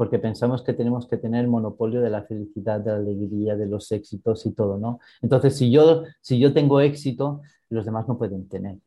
Porque 0.03 0.19
pensamos 0.19 0.65
que 0.65 0.73
tenemos 0.73 1.07
que 1.07 1.17
tener 1.17 1.45
el 1.45 1.49
monopolio 1.49 2.01
de 2.01 2.11
la 2.11 2.25
felicidad, 2.25 2.81
de 2.81 2.91
la 2.91 2.97
alegría, 2.97 3.55
de 3.55 3.67
los 3.67 3.93
éxitos 3.93 4.45
y 4.47 4.51
todo, 4.53 4.77
¿no? 4.77 4.99
Entonces, 5.21 5.57
si 5.57 5.71
yo, 5.71 6.03
si 6.21 6.41
yo 6.41 6.53
tengo 6.53 6.81
éxito, 6.81 7.41
los 7.69 7.85
demás 7.85 8.09
no 8.09 8.19
pueden 8.19 8.49
tener. 8.49 8.79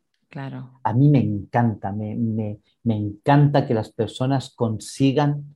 A 0.84 0.92
mí 0.92 1.08
me 1.08 1.20
encanta, 1.20 1.94
me, 1.94 2.60
encanta 2.84 3.66
que 3.66 3.74
las 3.74 3.94
personas 3.94 4.54
consigan 4.54 5.56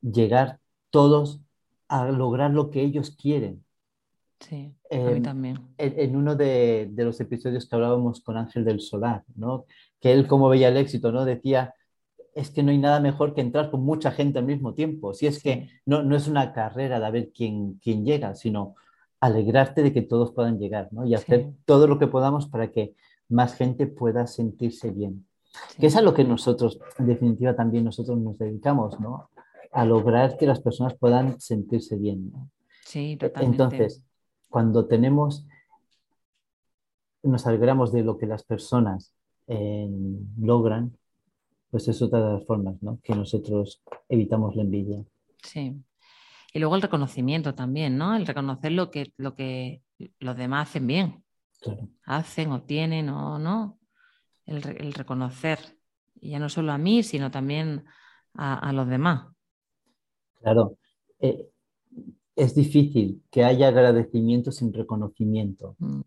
llegar 0.00 0.60
todos 0.90 1.40
a 1.88 2.06
lograr 2.06 2.52
lo 2.52 2.70
que 2.70 2.82
ellos 2.82 3.10
quieren. 3.10 3.64
Sí, 4.38 4.76
a 4.92 4.96
mí 4.96 5.12
em, 5.16 5.22
también. 5.24 5.58
En, 5.76 6.14
uno 6.14 6.36
de, 6.36 6.88
los 6.94 7.18
episodios 7.18 7.68
que 7.68 7.74
hablábamos 7.74 8.20
con 8.20 8.36
Ángel 8.36 8.64
del 8.64 8.80
Solar, 8.80 9.24
¿no? 9.34 9.64
Que 9.98 10.12
él 10.12 10.28
como 10.28 10.48
veía 10.48 10.68
el 10.68 10.76
éxito, 10.76 11.10
¿no? 11.10 11.24
Decía, 11.24 11.74
es 12.34 12.50
que 12.50 12.62
no 12.62 12.70
hay 12.70 12.78
nada 12.78 13.00
mejor 13.00 13.34
que 13.34 13.40
entrar 13.40 13.70
con 13.70 13.82
mucha 13.84 14.10
gente 14.10 14.38
al 14.38 14.44
mismo 14.44 14.74
tiempo. 14.74 15.14
Si 15.14 15.26
es 15.26 15.42
que 15.42 15.68
no, 15.86 16.02
no, 16.02 16.16
es 16.16 16.26
una 16.26 16.52
carrera 16.52 16.98
de 16.98 17.06
a 17.06 17.10
ver 17.10 17.30
quién, 17.32 17.78
quién 17.82 18.04
llega, 18.04 18.34
sino 18.34 18.74
alegrarte 19.20 19.82
de 19.82 19.92
que 19.92 20.02
todos 20.02 20.32
puedan 20.32 20.58
llegar, 20.58 20.88
¿no? 20.90 21.06
Y 21.06 21.14
hacer 21.14 21.52
todo 21.64 21.86
lo 21.86 21.98
que 21.98 22.08
podamos 22.08 22.46
para 22.46 22.70
que 22.70 22.94
más 23.28 23.54
gente 23.54 23.86
pueda 23.86 24.26
sentirse 24.26 24.90
bien. 24.90 25.26
Que 25.78 25.86
es 25.86 25.96
a 25.96 26.02
lo 26.02 26.12
que 26.12 26.24
nosotros, 26.24 26.80
en 26.98 27.06
definitiva, 27.06 27.54
también 27.54 27.84
nosotros 27.84 28.18
nos 28.18 28.38
dedicamos, 28.38 28.98
¿no? 29.00 29.30
A 29.70 29.84
lograr 29.84 30.36
que 30.36 30.46
las 30.46 30.60
personas 30.60 30.94
puedan 30.94 31.40
sentirse 31.40 31.96
bien. 31.96 32.32
Sí, 32.84 33.16
totalmente. 33.16 33.62
Entonces, 33.62 34.02
cuando 34.48 34.86
tenemos, 34.86 35.46
nos 37.22 37.46
alegramos 37.46 37.92
de 37.92 38.02
lo 38.02 38.18
que 38.18 38.26
las 38.26 38.42
personas 38.42 39.14
eh, 39.46 39.88
logran, 40.38 40.96
pues 41.74 41.88
es 41.88 42.00
otra 42.02 42.24
de 42.24 42.34
las 42.34 42.44
formas, 42.44 42.80
¿no? 42.84 43.00
Que 43.02 43.16
nosotros 43.16 43.82
evitamos 44.08 44.54
la 44.54 44.62
envidia. 44.62 45.04
Sí. 45.42 45.74
Y 46.52 46.58
luego 46.60 46.76
el 46.76 46.82
reconocimiento 46.82 47.56
también, 47.56 47.98
¿no? 47.98 48.14
El 48.14 48.28
reconocer 48.28 48.70
lo 48.70 48.92
que, 48.92 49.12
lo 49.16 49.34
que 49.34 49.82
los 50.20 50.36
demás 50.36 50.68
hacen 50.68 50.86
bien. 50.86 51.24
Hacen 52.04 52.52
o 52.52 52.62
tienen 52.62 53.08
o 53.08 53.40
no. 53.40 53.80
El, 54.46 54.92
reconocer. 54.92 55.58
Y 56.20 56.30
ya 56.30 56.38
no 56.38 56.48
solo 56.48 56.70
a 56.70 56.78
mí, 56.78 57.02
sino 57.02 57.32
también 57.32 57.84
a, 58.34 58.72
los 58.72 58.86
demás. 58.88 59.26
Claro. 60.42 60.78
Eh, 61.18 61.50
es 62.36 62.54
difícil 62.54 63.24
que 63.32 63.42
haya 63.42 63.66
agradecimiento 63.66 64.52
sin 64.52 64.72
reconocimiento. 64.72 65.74
Mm. 65.80 66.02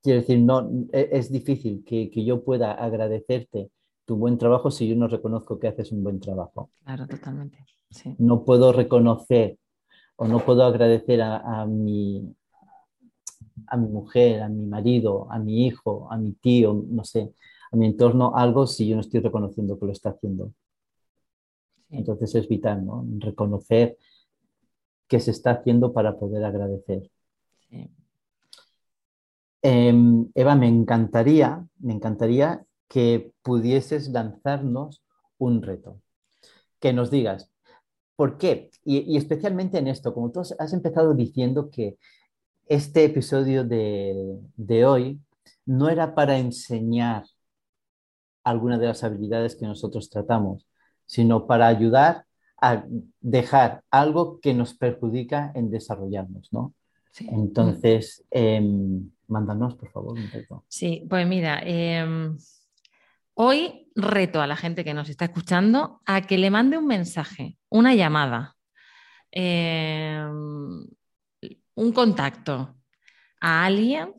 Quiero 0.00 0.20
decir, 0.20 0.38
no, 0.38 0.70
e, 0.92 1.08
es 1.10 1.32
difícil 1.32 1.82
que, 1.84 2.08
que, 2.08 2.24
yo 2.24 2.44
pueda 2.44 2.70
agradecerte 2.70 3.72
tu 4.12 4.18
buen 4.18 4.36
trabajo 4.36 4.70
si 4.70 4.86
yo 4.86 4.94
no 4.94 5.08
reconozco 5.08 5.58
que 5.58 5.68
haces 5.68 5.90
un 5.90 6.04
buen 6.04 6.20
trabajo. 6.20 6.68
Claro, 6.84 7.06
totalmente. 7.06 7.64
No 8.18 8.44
puedo 8.44 8.70
reconocer 8.70 9.56
o 10.16 10.28
no 10.28 10.40
puedo 10.40 10.64
agradecer 10.64 11.22
a, 11.22 11.64
mi, 11.64 12.36
a 13.68 13.76
mi 13.78 13.88
mujer, 13.88 14.42
a 14.42 14.50
mi 14.50 14.66
marido, 14.66 15.32
a 15.32 15.38
mi 15.38 15.66
hijo, 15.66 16.12
a 16.12 16.18
mi 16.18 16.32
tío, 16.34 16.84
no 16.90 17.04
sé, 17.04 17.32
a 17.70 17.76
mi 17.76 17.86
entorno 17.86 18.36
algo 18.36 18.66
si 18.66 18.86
yo 18.86 18.96
no 18.96 19.00
estoy 19.00 19.20
reconociendo 19.20 19.78
que 19.78 19.86
lo 19.86 19.92
está 19.92 20.10
haciendo. 20.10 20.52
Entonces 21.88 22.34
es 22.34 22.46
vital, 22.46 22.84
¿no? 22.84 23.06
Reconocer 23.18 23.96
que 25.08 25.20
se 25.20 25.30
está 25.30 25.52
haciendo 25.52 25.94
para 25.94 26.18
poder 26.18 26.44
agradecer. 26.44 27.10
Em, 29.62 30.30
Eva, 30.34 30.54
me 30.54 30.68
encantaría, 30.68 31.66
me 31.78 31.94
encantaría 31.94 32.62
que 32.92 33.32
pudieses 33.40 34.10
lanzarnos 34.10 35.02
un 35.38 35.62
reto. 35.62 35.98
Que 36.78 36.92
nos 36.92 37.10
digas, 37.10 37.50
¿por 38.16 38.36
qué? 38.36 38.70
Y, 38.84 39.16
especialmente 39.16 39.78
en 39.78 39.88
esto, 39.88 40.12
como 40.12 40.30
tú 40.30 40.40
has 40.40 40.72
empezado 40.74 41.14
diciendo 41.14 41.70
que 41.70 41.96
este 42.66 43.06
episodio 43.06 43.64
de, 43.64 44.38
de 44.56 44.84
hoy 44.84 45.20
no 45.64 45.88
era 45.88 46.14
para 46.14 46.36
enseñar 46.36 47.24
alguna 48.44 48.76
de 48.76 48.88
las 48.88 49.02
habilidades 49.04 49.56
que 49.56 49.64
nosotros 49.64 50.10
tratamos, 50.10 50.66
sino 51.06 51.46
para 51.46 51.68
ayudar 51.68 52.26
a 52.60 52.84
dejar 53.22 53.82
algo 53.90 54.38
que 54.40 54.52
nos 54.52 54.74
perjudica 54.74 55.50
en 55.54 55.70
desarrollarnos, 55.70 56.52
¿no? 56.52 56.74
Entonces, 57.20 58.22
em, 58.30 59.10
mándanos, 59.28 59.76
por 59.76 59.90
favor, 59.90 60.12
un 60.18 60.30
reto. 60.30 60.64
Sí, 60.68 61.06
pues 61.08 61.26
mira, 61.26 61.60
em, 61.64 62.36
hoy 63.34 63.90
reto 63.94 64.40
a 64.40 64.46
la 64.46 64.56
gente 64.56 64.84
que 64.84 64.94
nos 64.94 65.08
está 65.08 65.26
escuchando 65.26 66.00
a 66.06 66.22
que 66.22 66.38
le 66.38 66.50
mande 66.50 66.78
un 66.78 66.86
mensaje, 66.86 67.58
una 67.68 67.94
llamada, 67.94 68.56
em, 69.30 70.86
un 71.74 71.92
contacto 71.92 72.76
a 73.40 73.64
alguien 73.64 74.14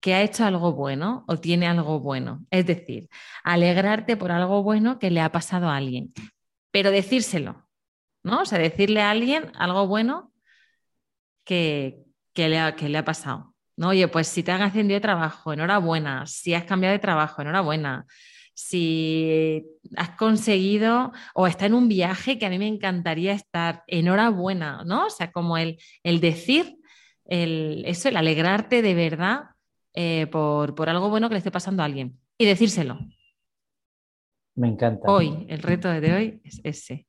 que 0.00 0.14
ha 0.14 0.22
hecho 0.22 0.44
algo 0.44 0.72
bueno 0.72 1.24
o 1.26 1.38
tiene 1.38 1.66
algo 1.66 2.00
bueno. 2.00 2.46
Es 2.50 2.66
decir, 2.66 3.08
alegrarte 3.44 4.16
por 4.16 4.32
algo 4.32 4.62
bueno 4.62 4.98
que 4.98 5.10
le 5.10 5.20
ha 5.20 5.32
pasado 5.32 5.68
a 5.68 5.76
alguien, 5.76 6.12
pero 6.70 6.90
decírselo, 6.90 7.68
¿no? 8.22 8.42
O 8.42 8.44
sea, 8.46 8.58
decirle 8.58 9.02
a 9.02 9.10
alguien 9.10 9.50
algo 9.56 9.86
bueno 9.86 10.32
que, 11.44 12.04
le, 12.34 12.58
ha, 12.58 12.76
que 12.76 12.88
le 12.88 12.98
ha 12.98 13.04
pasado. 13.04 13.47
¿No? 13.78 13.90
Oye, 13.90 14.08
pues 14.08 14.26
si 14.26 14.42
te 14.42 14.50
han 14.50 14.60
ascendido 14.60 14.96
de 14.96 15.00
trabajo, 15.00 15.52
enhorabuena. 15.52 16.26
Si 16.26 16.52
has 16.52 16.64
cambiado 16.64 16.92
de 16.92 16.98
trabajo, 16.98 17.40
enhorabuena. 17.40 18.06
Si 18.52 19.64
has 19.96 20.10
conseguido 20.10 21.12
o 21.32 21.46
está 21.46 21.66
en 21.66 21.74
un 21.74 21.88
viaje 21.88 22.38
que 22.38 22.46
a 22.46 22.50
mí 22.50 22.58
me 22.58 22.66
encantaría 22.66 23.32
estar, 23.32 23.84
enhorabuena, 23.86 24.82
¿no? 24.84 25.06
O 25.06 25.10
sea, 25.10 25.30
como 25.30 25.56
el, 25.56 25.78
el 26.02 26.20
decir 26.20 26.76
el, 27.24 27.84
eso, 27.86 28.08
el 28.08 28.16
alegrarte 28.16 28.82
de 28.82 28.94
verdad 28.94 29.50
eh, 29.94 30.26
por, 30.26 30.74
por 30.74 30.88
algo 30.88 31.08
bueno 31.08 31.28
que 31.28 31.34
le 31.34 31.38
esté 31.38 31.52
pasando 31.52 31.82
a 31.82 31.86
alguien 31.86 32.18
y 32.36 32.46
decírselo. 32.46 32.98
Me 34.56 34.66
encanta. 34.66 35.08
Hoy, 35.08 35.46
el 35.48 35.62
reto 35.62 35.88
de 35.88 36.12
hoy 36.12 36.40
es 36.42 36.60
ese. 36.64 37.06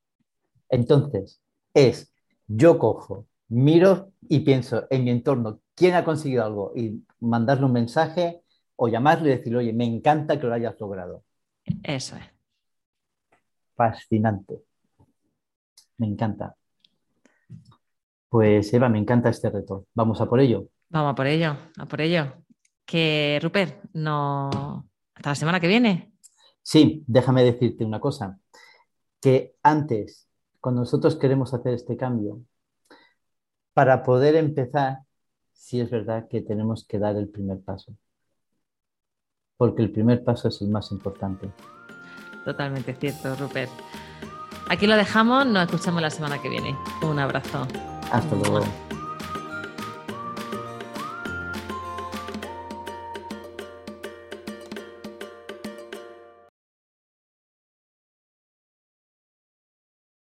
Entonces, 0.69 1.41
es, 1.73 2.13
yo 2.45 2.77
cojo, 2.77 3.25
miro 3.47 4.12
y 4.21 4.41
pienso 4.41 4.86
en 4.91 5.03
mi 5.03 5.10
entorno, 5.10 5.62
¿quién 5.80 5.96
ha 5.96 6.04
conseguido 6.04 6.44
algo? 6.44 6.74
Y 6.76 7.04
mandarle 7.22 7.65
un 7.65 7.72
mensaje 7.72 8.42
o 8.76 8.89
llamarle 8.89 9.30
y 9.30 9.38
decirle, 9.38 9.60
oye, 9.60 9.74
me 9.74 9.86
encanta 9.86 10.38
que 10.39 10.46
lo 10.46 10.54
hayas 10.54 10.80
logrado. 10.80 11.24
Eso 11.82 12.18
es. 12.18 12.26
Fascinante. 13.76 14.62
Me 15.98 16.08
encanta. 16.08 16.56
Pues 18.28 18.72
Eva, 18.74 18.89
me 18.89 19.00
encanta 19.00 19.30
este 19.30 19.50
reto. 19.50 19.88
Vamos 19.96 20.20
a 20.22 20.28
por 20.28 20.42
ello. 20.42 20.68
Vamos 20.89 21.13
a 21.13 21.15
por 21.15 21.28
ello, 21.28 21.56
a 21.78 21.86
por 21.86 22.02
ello. 22.02 22.34
Que 22.86 23.39
Rupert, 23.42 23.86
no. 23.94 24.86
Hasta 25.15 25.30
la 25.30 25.36
semana 25.36 25.60
que 25.60 25.68
viene. 25.68 26.13
Sí, 26.62 27.04
déjame 27.08 27.44
decirte 27.44 27.86
una 27.86 28.00
cosa, 28.00 28.38
que 29.22 29.56
antes, 29.63 30.28
cuando 30.60 30.82
nosotros 30.82 31.15
queremos 31.15 31.54
hacer 31.54 31.74
este 31.74 31.98
cambio, 31.98 32.42
para 33.74 34.04
poder 34.04 34.36
empezar, 34.36 35.00
sí 35.60 35.82
es 35.82 35.91
verdad 35.91 36.28
que 36.30 36.41
tenemos 36.41 36.86
que 36.86 36.98
dar 36.98 37.17
el 37.17 37.28
primer 37.28 37.60
paso, 37.60 37.93
porque 39.58 39.84
el 39.84 39.91
primer 39.91 40.24
paso 40.24 40.48
es 40.48 40.62
el 40.62 40.69
más 40.69 40.91
importante. 40.91 41.52
Totalmente 42.45 42.95
cierto, 42.95 43.36
Rupert. 43.36 43.69
Aquí 44.69 44.88
lo 44.88 44.95
dejamos, 44.95 45.45
nos 45.45 45.65
escuchamos 45.65 46.02
la 46.02 46.10
semana 46.10 46.41
que 46.41 46.50
viene. 46.50 46.76
Un 47.04 47.19
abrazo. 47.19 47.67
Hasta 48.12 48.36
luego. 48.36 48.62